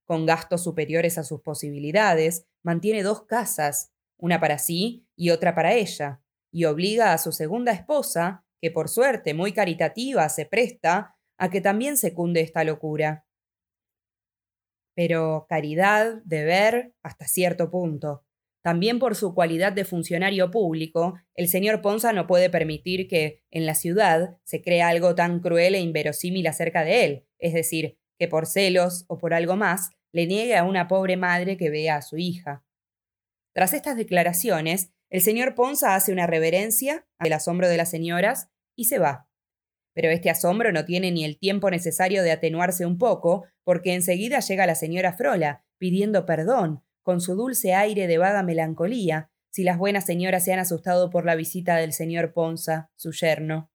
Con 0.04 0.26
gastos 0.26 0.64
superiores 0.64 1.18
a 1.18 1.24
sus 1.24 1.42
posibilidades, 1.42 2.46
mantiene 2.62 3.02
dos 3.02 3.24
casas, 3.24 3.94
una 4.18 4.40
para 4.40 4.58
sí 4.58 5.08
y 5.16 5.30
otra 5.30 5.56
para 5.56 5.74
ella, 5.74 6.22
y 6.52 6.66
obliga 6.66 7.14
a 7.14 7.18
su 7.18 7.32
segunda 7.32 7.72
esposa, 7.72 8.46
que 8.62 8.72
por 8.72 8.90
suerte 8.90 9.34
muy 9.34 9.52
caritativa 9.52 10.28
se 10.30 10.46
presta, 10.46 11.16
a 11.38 11.50
que 11.50 11.62
también 11.62 11.98
secunde 11.98 12.42
esta 12.42 12.64
locura. 12.64 13.26
Pero 14.96 15.46
caridad, 15.50 16.22
deber, 16.24 16.94
hasta 17.04 17.28
cierto 17.28 17.70
punto. 17.70 18.24
También 18.64 18.98
por 18.98 19.16
su 19.16 19.36
cualidad 19.36 19.74
de 19.74 19.86
funcionario 19.86 20.50
público, 20.50 21.20
el 21.36 21.50
señor 21.50 21.82
Ponza 21.82 22.14
no 22.14 22.26
puede 22.26 22.50
permitir 22.50 23.08
que, 23.08 23.44
en 23.52 23.66
la 23.66 23.76
ciudad, 23.76 24.38
se 24.44 24.64
crea 24.64 24.88
algo 24.88 25.14
tan 25.14 25.40
cruel 25.40 25.76
e 25.76 25.82
inverosímil 25.82 26.48
acerca 26.48 26.84
de 26.84 27.06
él, 27.06 27.28
es 27.38 27.54
decir, 27.54 28.00
que 28.18 28.28
por 28.28 28.48
celos 28.48 29.06
o 29.08 29.18
por 29.18 29.34
algo 29.34 29.56
más, 29.56 29.92
le 30.12 30.26
niegue 30.26 30.56
a 30.56 30.64
una 30.64 30.88
pobre 30.88 31.18
madre 31.18 31.58
que 31.58 31.70
vea 31.70 31.98
a 31.98 32.02
su 32.02 32.18
hija. 32.18 32.64
Tras 33.56 33.74
estas 33.74 33.96
declaraciones, 33.96 34.92
el 35.10 35.22
señor 35.22 35.56
Ponza 35.56 35.96
hace 35.96 36.12
una 36.12 36.28
reverencia 36.28 37.08
al 37.18 37.32
asombro 37.32 37.70
de 37.70 37.78
las 37.78 37.90
señoras 37.90 38.50
y 38.76 38.86
se 38.86 39.00
va. 39.00 39.30
Pero 39.94 40.10
este 40.10 40.30
asombro 40.30 40.74
no 40.74 40.84
tiene 40.84 41.10
ni 41.12 41.24
el 41.24 41.40
tiempo 41.40 41.72
necesario 41.72 42.22
de 42.22 42.34
atenuarse 42.34 42.86
un 42.86 42.98
poco, 42.98 43.46
porque 43.64 43.94
enseguida 43.94 44.42
llega 44.42 44.68
la 44.68 44.76
señora 44.76 45.14
Frola, 45.14 45.64
pidiendo 45.78 46.26
perdón, 46.26 46.84
con 47.02 47.22
su 47.22 47.36
dulce 47.36 47.74
aire 47.74 48.08
de 48.08 48.18
vaga 48.18 48.44
melancolía, 48.44 49.32
si 49.52 49.64
las 49.64 49.78
buenas 49.78 50.06
señoras 50.06 50.44
se 50.44 50.52
han 50.52 50.60
asustado 50.60 51.10
por 51.10 51.24
la 51.26 51.36
visita 51.36 51.78
del 51.78 51.94
señor 51.94 52.34
Ponza, 52.34 52.92
su 52.98 53.14
yerno. 53.14 53.72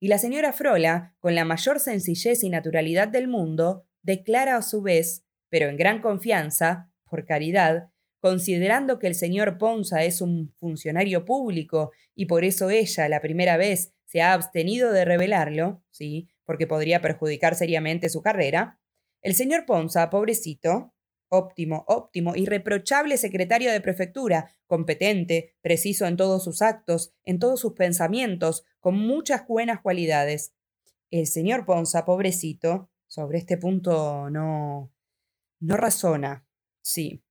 Y 0.00 0.08
la 0.08 0.16
señora 0.16 0.54
Frola, 0.54 1.14
con 1.18 1.34
la 1.34 1.44
mayor 1.44 1.78
sencillez 1.78 2.42
y 2.42 2.48
naturalidad 2.48 3.08
del 3.08 3.28
mundo, 3.28 3.84
declara 4.00 4.56
a 4.56 4.62
su 4.62 4.80
vez, 4.80 5.26
pero 5.50 5.68
en 5.68 5.76
gran 5.76 6.00
confianza, 6.00 6.90
por 7.04 7.26
caridad, 7.26 7.90
considerando 8.20 8.98
que 8.98 9.06
el 9.06 9.14
señor 9.14 9.58
Ponza 9.58 10.04
es 10.04 10.20
un 10.20 10.52
funcionario 10.58 11.24
público 11.24 11.90
y 12.14 12.26
por 12.26 12.44
eso 12.44 12.70
ella, 12.70 13.08
la 13.08 13.20
primera 13.20 13.56
vez, 13.56 13.92
se 14.04 14.22
ha 14.22 14.32
abstenido 14.32 14.92
de 14.92 15.04
revelarlo, 15.04 15.82
sí, 15.90 16.28
porque 16.44 16.66
podría 16.66 17.00
perjudicar 17.00 17.54
seriamente 17.54 18.08
su 18.08 18.22
carrera, 18.22 18.78
el 19.22 19.34
señor 19.34 19.66
Ponza, 19.66 20.10
pobrecito, 20.10 20.94
óptimo, 21.28 21.84
óptimo, 21.86 22.34
irreprochable 22.34 23.16
secretario 23.16 23.70
de 23.70 23.80
prefectura, 23.80 24.50
competente, 24.66 25.54
preciso 25.60 26.06
en 26.06 26.16
todos 26.16 26.42
sus 26.44 26.62
actos, 26.62 27.12
en 27.24 27.38
todos 27.38 27.60
sus 27.60 27.74
pensamientos, 27.74 28.64
con 28.80 28.96
muchas 28.96 29.46
buenas 29.46 29.80
cualidades. 29.80 30.52
El 31.10 31.26
señor 31.26 31.66
Ponza, 31.66 32.04
pobrecito, 32.04 32.90
sobre 33.06 33.38
este 33.38 33.56
punto 33.56 34.30
no. 34.30 34.92
no 35.60 35.76
razona. 35.76 36.46
Sí, 36.82 37.22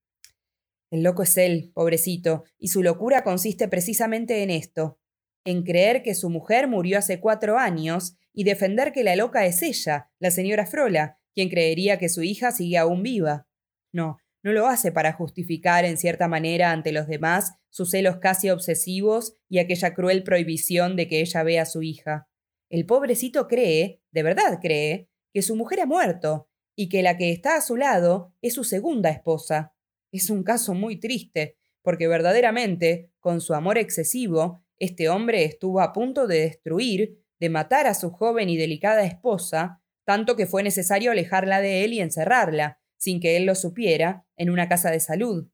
el 0.90 1.02
loco 1.02 1.22
es 1.22 1.36
él, 1.36 1.70
pobrecito, 1.74 2.44
y 2.58 2.68
su 2.68 2.82
locura 2.82 3.22
consiste 3.22 3.68
precisamente 3.68 4.42
en 4.42 4.50
esto, 4.50 4.98
en 5.44 5.62
creer 5.62 6.02
que 6.02 6.14
su 6.14 6.30
mujer 6.30 6.68
murió 6.68 6.98
hace 6.98 7.20
cuatro 7.20 7.58
años 7.58 8.16
y 8.32 8.44
defender 8.44 8.92
que 8.92 9.04
la 9.04 9.16
loca 9.16 9.46
es 9.46 9.62
ella, 9.62 10.10
la 10.18 10.30
señora 10.30 10.66
Frola, 10.66 11.18
quien 11.34 11.48
creería 11.48 11.98
que 11.98 12.08
su 12.08 12.22
hija 12.22 12.50
sigue 12.50 12.78
aún 12.78 13.02
viva. 13.02 13.46
No, 13.92 14.18
no 14.42 14.52
lo 14.52 14.66
hace 14.66 14.92
para 14.92 15.12
justificar 15.12 15.84
en 15.84 15.96
cierta 15.96 16.28
manera 16.28 16.72
ante 16.72 16.92
los 16.92 17.06
demás 17.06 17.54
sus 17.70 17.90
celos 17.90 18.16
casi 18.16 18.50
obsesivos 18.50 19.36
y 19.48 19.58
aquella 19.58 19.94
cruel 19.94 20.24
prohibición 20.24 20.96
de 20.96 21.08
que 21.08 21.20
ella 21.20 21.42
vea 21.42 21.62
a 21.62 21.66
su 21.66 21.82
hija. 21.82 22.28
El 22.68 22.86
pobrecito 22.86 23.46
cree, 23.48 24.02
de 24.10 24.22
verdad 24.22 24.58
cree, 24.60 25.08
que 25.32 25.42
su 25.42 25.56
mujer 25.56 25.80
ha 25.80 25.86
muerto, 25.86 26.48
y 26.76 26.88
que 26.88 27.02
la 27.02 27.16
que 27.16 27.30
está 27.30 27.56
a 27.56 27.60
su 27.60 27.76
lado 27.76 28.34
es 28.42 28.54
su 28.54 28.64
segunda 28.64 29.10
esposa. 29.10 29.74
Es 30.12 30.30
un 30.30 30.42
caso 30.42 30.74
muy 30.74 30.98
triste, 30.98 31.56
porque 31.82 32.08
verdaderamente, 32.08 33.10
con 33.20 33.40
su 33.40 33.54
amor 33.54 33.78
excesivo, 33.78 34.64
este 34.78 35.08
hombre 35.08 35.44
estuvo 35.44 35.80
a 35.80 35.92
punto 35.92 36.26
de 36.26 36.40
destruir, 36.40 37.22
de 37.38 37.48
matar 37.48 37.86
a 37.86 37.94
su 37.94 38.10
joven 38.10 38.48
y 38.48 38.56
delicada 38.56 39.04
esposa, 39.04 39.82
tanto 40.04 40.36
que 40.36 40.46
fue 40.46 40.62
necesario 40.62 41.10
alejarla 41.10 41.60
de 41.60 41.84
él 41.84 41.92
y 41.92 42.00
encerrarla, 42.00 42.80
sin 42.96 43.20
que 43.20 43.36
él 43.36 43.44
lo 43.46 43.54
supiera, 43.54 44.26
en 44.36 44.50
una 44.50 44.68
casa 44.68 44.90
de 44.90 45.00
salud. 45.00 45.48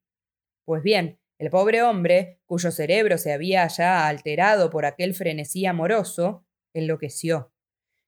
Pues 0.65 0.83
bien, 0.83 1.21
el 1.39 1.51
pobre 1.51 1.83
hombre, 1.83 2.41
cuyo 2.47 2.71
cerebro 2.71 3.19
se 3.19 3.33
había 3.33 3.67
ya 3.69 4.09
alterado 4.09 4.71
por 4.71 4.87
aquel 4.87 5.15
frenesí 5.15 5.67
amoroso, 5.67 6.47
enloqueció. 6.73 7.53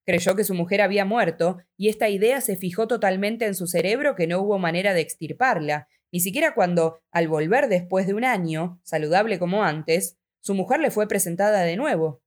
Creyó 0.06 0.34
que 0.34 0.44
su 0.44 0.54
mujer 0.54 0.80
había 0.80 1.04
muerto, 1.04 1.58
y 1.76 1.88
esta 1.88 2.08
idea 2.08 2.40
se 2.40 2.56
fijó 2.56 2.88
totalmente 2.88 3.44
en 3.44 3.54
su 3.54 3.66
cerebro 3.66 4.14
que 4.14 4.26
no 4.26 4.40
hubo 4.40 4.58
manera 4.58 4.94
de 4.94 5.02
extirparla, 5.02 5.88
ni 6.12 6.20
siquiera 6.20 6.54
cuando, 6.54 7.00
al 7.10 7.28
volver 7.28 7.68
después 7.68 8.06
de 8.06 8.14
un 8.14 8.24
año, 8.24 8.80
saludable 8.82 9.38
como 9.38 9.64
antes, 9.64 10.16
su 10.40 10.54
mujer 10.54 10.80
le 10.80 10.90
fue 10.90 11.08
presentada 11.08 11.62
de 11.62 11.76
nuevo. 11.76 12.22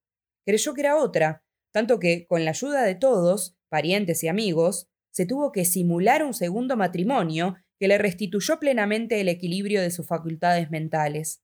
Creyó 0.46 0.74
que 0.74 0.82
era 0.82 0.98
otra, 0.98 1.44
tanto 1.72 2.00
que, 2.00 2.26
con 2.28 2.46
la 2.46 2.52
ayuda 2.52 2.84
de 2.84 2.96
todos, 2.96 3.56
parientes 3.70 4.24
y 4.24 4.28
amigos, 4.28 4.90
se 5.12 5.26
tuvo 5.26 5.52
que 5.52 5.66
simular 5.66 6.24
un 6.24 6.34
segundo 6.34 6.78
matrimonio 6.78 7.56
que 7.80 7.88
le 7.88 7.98
restituyó 7.98 8.60
plenamente 8.60 9.20
el 9.22 9.30
equilibrio 9.30 9.82
de 9.82 9.92
sus 9.92 10.08
facultades 10.08 10.70
mentales. 10.70 11.42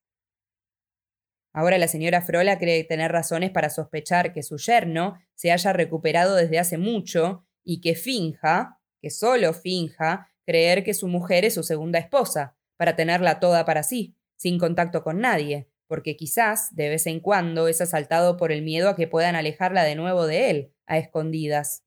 Ahora 1.52 1.78
la 1.78 1.88
señora 1.88 2.22
Frola 2.22 2.58
cree 2.58 2.84
tener 2.84 3.10
razones 3.10 3.50
para 3.50 3.70
sospechar 3.70 4.32
que 4.32 4.42
su 4.42 4.58
yerno 4.58 5.18
se 5.34 5.50
haya 5.50 5.72
recuperado 5.72 6.36
desde 6.36 6.58
hace 6.58 6.78
mucho 6.78 7.44
y 7.64 7.80
que 7.80 7.94
finja, 7.94 8.78
que 9.00 9.10
solo 9.10 9.52
finja, 9.52 10.27
creer 10.48 10.82
que 10.82 10.94
su 10.94 11.08
mujer 11.08 11.44
es 11.44 11.52
su 11.52 11.62
segunda 11.62 11.98
esposa, 11.98 12.56
para 12.78 12.96
tenerla 12.96 13.38
toda 13.38 13.66
para 13.66 13.82
sí, 13.82 14.16
sin 14.38 14.58
contacto 14.58 15.02
con 15.02 15.20
nadie, 15.20 15.68
porque 15.86 16.16
quizás, 16.16 16.74
de 16.74 16.88
vez 16.88 17.06
en 17.06 17.20
cuando, 17.20 17.68
es 17.68 17.82
asaltado 17.82 18.38
por 18.38 18.50
el 18.50 18.62
miedo 18.62 18.88
a 18.88 18.96
que 18.96 19.06
puedan 19.06 19.36
alejarla 19.36 19.84
de 19.84 19.94
nuevo 19.94 20.26
de 20.26 20.48
él, 20.48 20.72
a 20.86 20.96
escondidas. 20.96 21.84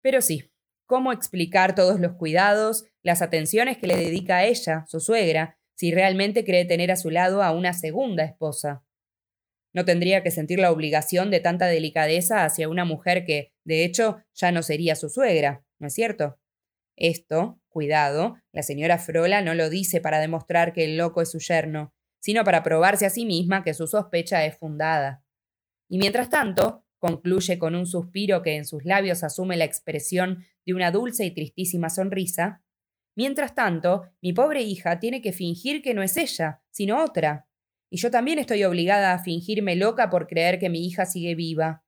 Pero 0.00 0.22
sí, 0.22 0.50
¿cómo 0.86 1.12
explicar 1.12 1.74
todos 1.74 2.00
los 2.00 2.14
cuidados, 2.14 2.86
las 3.02 3.20
atenciones 3.20 3.76
que 3.76 3.86
le 3.86 3.98
dedica 3.98 4.38
a 4.38 4.44
ella, 4.46 4.86
su 4.88 5.00
suegra, 5.00 5.58
si 5.74 5.92
realmente 5.92 6.46
cree 6.46 6.64
tener 6.64 6.90
a 6.90 6.96
su 6.96 7.10
lado 7.10 7.42
a 7.42 7.52
una 7.52 7.74
segunda 7.74 8.24
esposa? 8.24 8.82
No 9.74 9.84
tendría 9.84 10.22
que 10.22 10.30
sentir 10.30 10.58
la 10.58 10.72
obligación 10.72 11.30
de 11.30 11.40
tanta 11.40 11.66
delicadeza 11.66 12.46
hacia 12.46 12.70
una 12.70 12.86
mujer 12.86 13.26
que, 13.26 13.52
de 13.64 13.84
hecho, 13.84 14.22
ya 14.32 14.52
no 14.52 14.62
sería 14.62 14.96
su 14.96 15.10
suegra, 15.10 15.66
¿no 15.78 15.88
es 15.88 15.92
cierto? 15.92 16.38
Esto, 16.96 17.60
cuidado, 17.68 18.36
la 18.52 18.62
señora 18.62 18.98
Frola 18.98 19.40
no 19.42 19.54
lo 19.54 19.70
dice 19.70 20.00
para 20.00 20.20
demostrar 20.20 20.72
que 20.72 20.84
el 20.84 20.96
loco 20.96 21.22
es 21.22 21.30
su 21.30 21.38
yerno, 21.38 21.94
sino 22.20 22.44
para 22.44 22.62
probarse 22.62 23.06
a 23.06 23.10
sí 23.10 23.24
misma 23.24 23.64
que 23.64 23.74
su 23.74 23.86
sospecha 23.86 24.44
es 24.44 24.56
fundada. 24.56 25.24
Y 25.88 25.98
mientras 25.98 26.30
tanto, 26.30 26.84
concluye 26.98 27.58
con 27.58 27.74
un 27.74 27.86
suspiro 27.86 28.42
que 28.42 28.56
en 28.56 28.64
sus 28.64 28.84
labios 28.84 29.24
asume 29.24 29.56
la 29.56 29.64
expresión 29.64 30.44
de 30.64 30.74
una 30.74 30.92
dulce 30.92 31.24
y 31.24 31.32
tristísima 31.32 31.90
sonrisa, 31.90 32.62
mientras 33.16 33.54
tanto, 33.54 34.04
mi 34.20 34.32
pobre 34.32 34.62
hija 34.62 35.00
tiene 35.00 35.20
que 35.20 35.32
fingir 35.32 35.82
que 35.82 35.94
no 35.94 36.02
es 36.02 36.16
ella, 36.16 36.62
sino 36.70 37.02
otra. 37.02 37.48
Y 37.90 37.98
yo 37.98 38.10
también 38.10 38.38
estoy 38.38 38.64
obligada 38.64 39.12
a 39.12 39.18
fingirme 39.18 39.76
loca 39.76 40.08
por 40.08 40.28
creer 40.28 40.58
que 40.58 40.70
mi 40.70 40.86
hija 40.86 41.04
sigue 41.04 41.34
viva. 41.34 41.84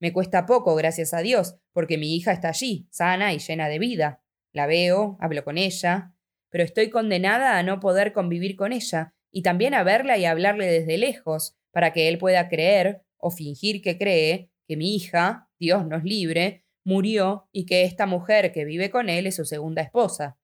Me 0.00 0.12
cuesta 0.12 0.46
poco, 0.46 0.74
gracias 0.74 1.14
a 1.14 1.20
Dios, 1.20 1.56
porque 1.72 1.98
mi 1.98 2.16
hija 2.16 2.32
está 2.32 2.48
allí, 2.48 2.88
sana 2.90 3.34
y 3.34 3.38
llena 3.38 3.68
de 3.68 3.78
vida. 3.78 4.23
La 4.54 4.66
veo, 4.66 5.18
hablo 5.20 5.44
con 5.44 5.58
ella, 5.58 6.14
pero 6.48 6.62
estoy 6.62 6.88
condenada 6.88 7.58
a 7.58 7.62
no 7.64 7.80
poder 7.80 8.12
convivir 8.12 8.54
con 8.54 8.72
ella, 8.72 9.12
y 9.32 9.42
también 9.42 9.74
a 9.74 9.82
verla 9.82 10.16
y 10.16 10.24
hablarle 10.24 10.66
desde 10.66 10.96
lejos, 10.96 11.56
para 11.72 11.92
que 11.92 12.08
él 12.08 12.18
pueda 12.18 12.48
creer, 12.48 13.02
o 13.18 13.32
fingir 13.32 13.82
que 13.82 13.98
cree, 13.98 14.52
que 14.68 14.76
mi 14.76 14.94
hija, 14.94 15.50
Dios 15.58 15.86
nos 15.88 16.04
libre, 16.04 16.64
murió 16.84 17.48
y 17.50 17.66
que 17.66 17.82
esta 17.82 18.06
mujer 18.06 18.52
que 18.52 18.64
vive 18.64 18.90
con 18.90 19.08
él 19.08 19.26
es 19.26 19.34
su 19.34 19.44
segunda 19.44 19.82
esposa. 19.82 20.38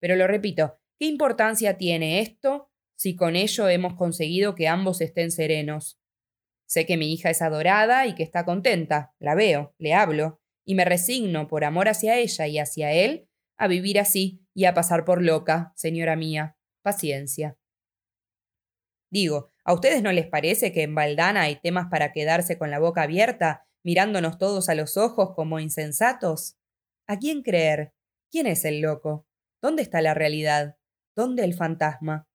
Pero 0.00 0.16
lo 0.16 0.26
repito, 0.26 0.78
¿qué 0.98 1.06
importancia 1.06 1.78
tiene 1.78 2.20
esto 2.20 2.70
si 2.94 3.16
con 3.16 3.36
ello 3.36 3.68
hemos 3.70 3.94
conseguido 3.94 4.54
que 4.54 4.68
ambos 4.68 5.00
estén 5.00 5.30
serenos? 5.30 5.98
Sé 6.66 6.84
que 6.84 6.98
mi 6.98 7.10
hija 7.10 7.30
es 7.30 7.40
adorada 7.40 8.06
y 8.06 8.14
que 8.14 8.22
está 8.22 8.44
contenta, 8.44 9.14
la 9.18 9.34
veo, 9.34 9.74
le 9.78 9.94
hablo, 9.94 10.42
y 10.66 10.74
me 10.74 10.84
resigno 10.84 11.46
por 11.46 11.64
amor 11.64 11.88
hacia 11.88 12.18
ella 12.18 12.46
y 12.48 12.58
hacia 12.58 12.92
él 12.92 13.28
a 13.56 13.68
vivir 13.68 13.98
así 13.98 14.46
y 14.54 14.64
a 14.64 14.74
pasar 14.74 15.04
por 15.04 15.22
loca, 15.22 15.72
señora 15.76 16.16
mía. 16.16 16.56
Paciencia. 16.82 17.58
Digo, 19.10 19.50
¿a 19.64 19.72
ustedes 19.72 20.02
no 20.02 20.12
les 20.12 20.26
parece 20.26 20.72
que 20.72 20.82
en 20.82 20.94
Valdana 20.94 21.42
hay 21.42 21.56
temas 21.60 21.86
para 21.90 22.12
quedarse 22.12 22.58
con 22.58 22.70
la 22.70 22.78
boca 22.78 23.02
abierta, 23.02 23.66
mirándonos 23.82 24.38
todos 24.38 24.68
a 24.68 24.74
los 24.74 24.96
ojos 24.96 25.34
como 25.34 25.60
insensatos? 25.60 26.56
¿A 27.06 27.18
quién 27.18 27.42
creer? 27.42 27.94
¿Quién 28.30 28.46
es 28.46 28.64
el 28.64 28.80
loco? 28.80 29.26
¿Dónde 29.62 29.82
está 29.82 30.02
la 30.02 30.14
realidad? 30.14 30.76
¿Dónde 31.14 31.44
el 31.44 31.54
fantasma? 31.54 32.28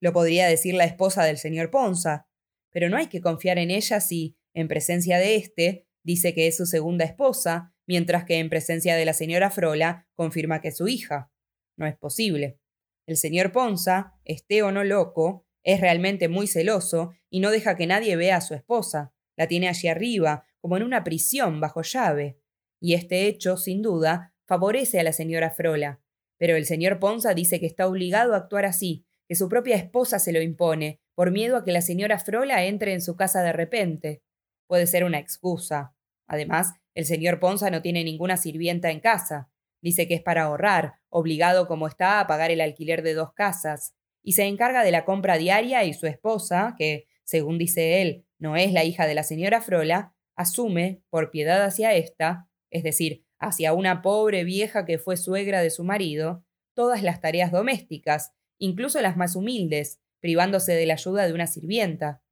Lo 0.00 0.12
podría 0.12 0.46
decir 0.46 0.74
la 0.74 0.84
esposa 0.84 1.24
del 1.24 1.38
señor 1.38 1.70
Ponza, 1.70 2.28
pero 2.70 2.88
no 2.88 2.96
hay 2.96 3.08
que 3.08 3.20
confiar 3.20 3.58
en 3.58 3.70
ella 3.70 4.00
si, 4.00 4.38
en 4.54 4.68
presencia 4.68 5.18
de 5.18 5.36
éste, 5.36 5.88
dice 6.04 6.34
que 6.34 6.46
es 6.46 6.56
su 6.56 6.66
segunda 6.66 7.04
esposa, 7.04 7.74
mientras 7.88 8.24
que 8.24 8.38
en 8.38 8.50
presencia 8.50 8.94
de 8.94 9.06
la 9.06 9.14
señora 9.14 9.50
Frola 9.50 10.06
confirma 10.14 10.60
que 10.60 10.68
es 10.68 10.76
su 10.76 10.86
hija. 10.86 11.32
No 11.76 11.86
es 11.86 11.96
posible. 11.96 12.60
El 13.06 13.16
señor 13.16 13.50
Ponza, 13.50 14.14
esté 14.24 14.62
o 14.62 14.70
no 14.70 14.84
loco, 14.84 15.46
es 15.64 15.80
realmente 15.80 16.28
muy 16.28 16.46
celoso 16.46 17.14
y 17.30 17.40
no 17.40 17.50
deja 17.50 17.76
que 17.76 17.86
nadie 17.86 18.14
vea 18.16 18.36
a 18.36 18.40
su 18.42 18.54
esposa. 18.54 19.14
La 19.36 19.48
tiene 19.48 19.68
allí 19.68 19.88
arriba, 19.88 20.44
como 20.60 20.76
en 20.76 20.82
una 20.82 21.02
prisión 21.02 21.60
bajo 21.60 21.80
llave. 21.82 22.38
Y 22.78 22.92
este 22.92 23.26
hecho, 23.26 23.56
sin 23.56 23.80
duda, 23.80 24.34
favorece 24.46 25.00
a 25.00 25.02
la 25.02 25.12
señora 25.12 25.50
Frola. 25.50 26.02
Pero 26.36 26.56
el 26.56 26.66
señor 26.66 26.98
Ponza 26.98 27.32
dice 27.32 27.58
que 27.58 27.66
está 27.66 27.88
obligado 27.88 28.34
a 28.34 28.38
actuar 28.38 28.66
así, 28.66 29.06
que 29.26 29.34
su 29.34 29.48
propia 29.48 29.76
esposa 29.76 30.18
se 30.18 30.32
lo 30.32 30.42
impone, 30.42 31.00
por 31.14 31.30
miedo 31.30 31.56
a 31.56 31.64
que 31.64 31.72
la 31.72 31.80
señora 31.80 32.18
Frola 32.18 32.64
entre 32.64 32.92
en 32.92 33.00
su 33.00 33.16
casa 33.16 33.42
de 33.42 33.52
repente. 33.54 34.22
Puede 34.66 34.86
ser 34.86 35.04
una 35.04 35.18
excusa. 35.18 35.94
Además, 36.26 36.74
el 36.98 37.06
señor 37.06 37.38
Ponza 37.38 37.70
no 37.70 37.80
tiene 37.80 38.02
ninguna 38.02 38.36
sirvienta 38.36 38.90
en 38.90 38.98
casa. 38.98 39.48
Dice 39.80 40.08
que 40.08 40.14
es 40.14 40.20
para 40.20 40.42
ahorrar, 40.42 40.94
obligado 41.10 41.68
como 41.68 41.86
está 41.86 42.18
a 42.18 42.26
pagar 42.26 42.50
el 42.50 42.60
alquiler 42.60 43.04
de 43.04 43.14
dos 43.14 43.32
casas, 43.34 43.94
y 44.20 44.32
se 44.32 44.46
encarga 44.46 44.82
de 44.82 44.90
la 44.90 45.04
compra 45.04 45.38
diaria 45.38 45.84
y 45.84 45.94
su 45.94 46.08
esposa, 46.08 46.74
que, 46.76 47.06
según 47.22 47.56
dice 47.56 48.02
él, 48.02 48.26
no 48.40 48.56
es 48.56 48.72
la 48.72 48.82
hija 48.82 49.06
de 49.06 49.14
la 49.14 49.22
señora 49.22 49.60
Frola, 49.60 50.16
asume, 50.34 51.00
por 51.08 51.30
piedad 51.30 51.62
hacia 51.62 51.94
ésta, 51.94 52.48
es 52.68 52.82
decir, 52.82 53.24
hacia 53.38 53.74
una 53.74 54.02
pobre 54.02 54.42
vieja 54.42 54.84
que 54.84 54.98
fue 54.98 55.16
suegra 55.16 55.62
de 55.62 55.70
su 55.70 55.84
marido, 55.84 56.44
todas 56.74 57.04
las 57.04 57.20
tareas 57.20 57.52
domésticas, 57.52 58.32
incluso 58.58 59.00
las 59.00 59.16
más 59.16 59.36
humildes, 59.36 60.00
privándose 60.18 60.72
de 60.72 60.86
la 60.86 60.94
ayuda 60.94 61.28
de 61.28 61.32
una 61.32 61.46
sirvienta. 61.46 62.24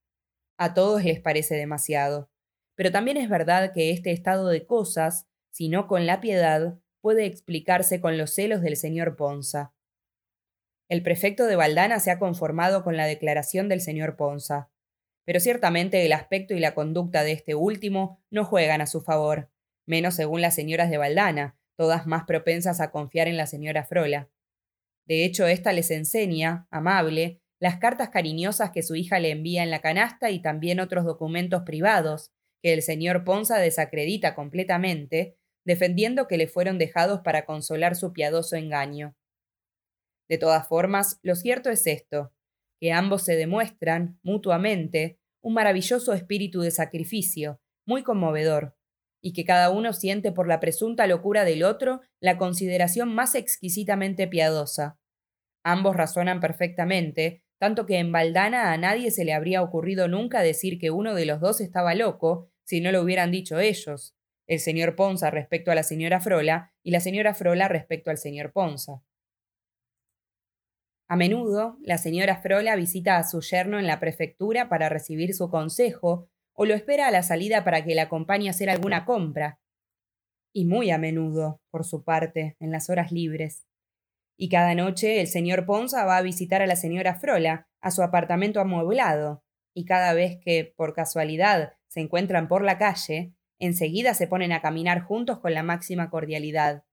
A 0.59 0.75
todos 0.75 1.05
les 1.05 1.21
parece 1.21 1.55
demasiado. 1.55 2.33
Pero 2.77 2.93
también 2.93 3.17
es 3.17 3.29
verdad 3.29 3.73
que 3.73 3.91
este 3.91 4.13
estado 4.13 4.49
de 4.49 4.65
cosas, 4.65 5.27
si 5.51 5.69
no 5.69 5.89
con 5.89 6.07
la 6.07 6.21
piedad, 6.21 6.79
puede 7.01 7.27
explicarse 7.27 8.01
con 8.01 8.19
los 8.19 8.35
celos 8.35 8.63
del 8.63 8.77
señor 8.77 9.17
Ponza. 9.17 9.75
El 10.89 11.03
prefecto 11.03 11.47
de 11.47 11.57
Valdana 11.57 11.99
se 11.99 12.13
ha 12.13 12.19
conformado 12.19 12.85
con 12.85 12.97
la 12.97 13.07
declaración 13.07 13.69
del 13.69 13.81
señor 13.81 14.17
Ponza, 14.17 14.71
pero 15.25 15.41
ciertamente 15.41 16.05
el 16.07 16.13
aspecto 16.13 16.55
y 16.55 16.61
la 16.61 16.75
conducta 16.75 17.25
de 17.25 17.33
este 17.33 17.57
último 17.57 18.23
no 18.31 18.45
juegan 18.45 18.81
a 18.81 18.87
su 18.87 19.01
favor, 19.01 19.51
menos 19.85 20.15
según 20.15 20.41
las 20.41 20.55
señoras 20.55 20.89
de 20.91 20.99
Valdana, 20.99 21.59
todas 21.77 22.07
más 22.07 22.25
propensas 22.25 22.81
a 22.81 22.91
confiar 22.91 23.27
en 23.27 23.37
la 23.37 23.47
señora 23.47 23.85
Frola. 23.85 24.31
De 25.05 25.25
hecho, 25.25 25.47
ésta 25.47 25.73
les 25.73 25.91
enseña, 25.91 26.69
amable, 26.71 27.41
las 27.59 27.79
cartas 27.79 28.11
cariñosas 28.11 28.71
que 28.71 28.83
su 28.83 28.95
hija 28.95 29.19
le 29.19 29.31
envía 29.31 29.63
en 29.63 29.71
la 29.71 29.81
canasta 29.81 30.31
y 30.31 30.41
también 30.41 30.79
otros 30.79 31.05
documentos 31.05 31.63
privados, 31.63 32.33
que 32.63 32.73
el 32.73 32.83
señor 32.83 33.25
Ponza 33.25 33.59
desacredita 33.59 34.35
completamente, 34.35 35.37
defendiendo 35.65 36.27
que 36.27 36.39
le 36.39 36.49
fueron 36.49 36.79
dejados 36.79 37.21
para 37.23 37.45
consolar 37.45 37.97
su 37.97 38.13
piadoso 38.13 38.57
engaño. 38.57 39.17
De 40.29 40.39
todas 40.39 40.67
formas, 40.67 41.19
lo 41.23 41.35
cierto 41.35 41.71
es 41.71 41.87
esto, 41.87 42.33
que 42.81 42.93
ambos 42.93 43.25
se 43.25 43.37
demuestran, 43.37 44.19
mutuamente, 44.23 45.19
un 45.41 45.55
maravilloso 45.55 46.13
espíritu 46.13 46.61
de 46.61 46.71
sacrificio, 46.71 47.61
muy 47.87 48.03
conmovedor, 48.03 48.77
y 49.23 49.33
que 49.33 49.45
cada 49.45 49.71
uno 49.71 49.93
siente 49.93 50.33
por 50.33 50.49
la 50.49 50.61
presunta 50.61 51.07
locura 51.07 51.45
del 51.45 51.65
otro 51.65 52.01
la 52.21 52.37
consideración 52.37 53.15
más 53.15 53.35
exquisitamente 53.35 54.29
piadosa. 54.29 54.99
Ambos 55.65 55.97
razonan 55.97 56.41
perfectamente, 56.41 57.43
tanto 57.59 57.87
que 57.87 57.99
en 57.99 58.13
Valdana 58.13 58.73
a 58.73 58.77
nadie 58.77 59.11
se 59.11 59.25
le 59.25 59.33
habría 59.33 59.63
ocurrido 59.63 60.09
nunca 60.09 60.43
decir 60.43 60.79
que 60.79 60.91
uno 60.91 61.15
de 61.15 61.27
los 61.27 61.41
dos 61.41 61.61
estaba 61.61 61.95
loco 61.95 62.51
si 62.65 62.81
no 62.81 62.91
lo 62.91 63.01
hubieran 63.03 63.31
dicho 63.31 63.61
ellos, 63.61 64.17
el 64.47 64.61
señor 64.61 64.97
Ponza 64.97 65.31
respecto 65.31 65.71
a 65.71 65.75
la 65.75 65.83
señora 65.83 66.21
Frola 66.21 66.73
y 66.83 66.91
la 66.91 67.01
señora 67.01 67.35
Frola 67.35 67.69
respecto 67.69 68.11
al 68.11 68.19
señor 68.19 68.53
Ponza. 68.53 69.03
A 71.09 71.15
menudo, 71.15 71.79
la 71.83 71.99
señora 71.99 72.43
Frola 72.43 72.75
visita 72.75 73.17
a 73.17 73.25
su 73.25 73.41
yerno 73.41 73.79
en 73.79 73.87
la 73.87 74.01
prefectura 74.01 74.69
para 74.69 74.89
recibir 74.89 75.35
su 75.35 75.49
consejo 75.49 76.29
o 76.53 76.65
lo 76.65 76.75
espera 76.75 77.07
a 77.07 77.11
la 77.13 77.23
salida 77.23 77.63
para 77.63 77.85
que 77.85 77.95
le 77.95 78.01
acompañe 78.01 78.49
a 78.49 78.51
hacer 78.51 78.71
alguna 78.71 79.05
compra. 79.05 79.61
Y 80.53 80.65
muy 80.65 80.91
a 80.91 80.99
menudo, 80.99 81.61
por 81.71 81.85
su 81.85 82.03
parte, 82.03 82.57
en 82.59 82.73
las 82.73 82.91
horas 82.91 83.13
libres. 83.13 83.67
Y 84.37 84.49
cada 84.49 84.75
noche 84.75 85.21
el 85.21 85.29
señor 85.29 85.65
Ponza 85.65 86.05
va 86.05 86.19
a 86.19 86.23
visitar 86.23 86.63
a 86.63 86.67
la 86.67 86.77
señora 86.77 87.15
Frola, 87.15 87.69
a 87.81 87.91
su 87.91 88.03
apartamento 88.03 88.61
amueblado, 88.61 89.43
y 89.75 89.85
cada 89.85 90.13
vez 90.13 90.39
que, 90.43 90.75
por 90.77 90.95
casualidad, 90.95 91.75
se 91.89 92.01
encuentran 92.01 92.49
por 92.49 92.63
la 92.63 92.79
calle, 92.79 93.35
enseguida 93.59 94.15
se 94.15 94.27
ponen 94.27 94.53
a 94.53 94.61
caminar 94.61 95.01
juntos 95.03 95.39
con 95.39 95.55
la 95.55 95.63
máxima 95.63 96.11
cordialidad. 96.11 96.85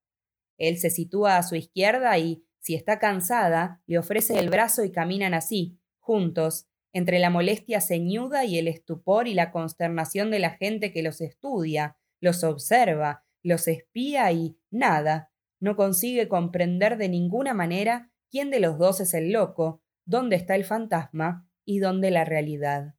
Él 0.58 0.77
se 0.77 0.89
sitúa 0.89 1.38
a 1.38 1.43
su 1.43 1.56
izquierda 1.56 2.17
y, 2.17 2.45
si 2.60 2.75
está 2.75 2.99
cansada, 2.99 3.82
le 3.86 3.97
ofrece 3.97 4.39
el 4.39 4.49
brazo 4.49 4.86
y 4.86 4.91
caminan 4.91 5.34
así, 5.34 5.79
juntos, 5.99 6.67
entre 6.93 7.19
la 7.19 7.29
molestia 7.29 7.82
ceñuda 7.82 8.45
y 8.45 8.58
el 8.58 8.67
estupor 8.67 9.27
y 9.27 9.34
la 9.34 9.51
consternación 9.51 10.32
de 10.32 10.39
la 10.39 10.51
gente 10.51 10.93
que 10.93 11.03
los 11.03 11.19
estudia, 11.21 11.97
los 12.21 12.43
observa, 12.43 13.25
los 13.41 13.67
espía 13.67 14.32
y 14.32 14.58
nada, 14.69 15.33
no 15.63 15.78
consigue 15.78 16.28
comprender 16.28 16.97
de 16.97 17.08
ninguna 17.08 17.54
manera 17.54 18.12
quién 18.30 18.52
de 18.52 18.60
los 18.60 18.78
dos 18.78 18.99
es 18.99 19.13
el 19.13 19.32
loco, 19.32 19.82
dónde 20.04 20.36
está 20.36 20.56
el 20.56 20.65
fantasma 20.65 21.47
y 21.63 21.80
dónde 21.80 22.12
la 22.12 22.26
realidad. 22.26 22.95